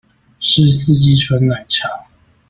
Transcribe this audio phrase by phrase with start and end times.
[0.39, 1.87] 是四季春奶茶